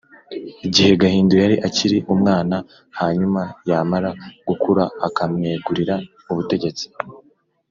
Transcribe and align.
gihe 0.73 0.91
gahindiro 1.01 1.39
yari 1.45 1.57
akiri 1.67 1.97
umwana, 2.13 2.57
hanyuma 2.99 3.41
yamara 3.69 4.09
gukura 4.47 4.83
akamwegurira 5.07 5.95
ubutegetsi 6.31 6.85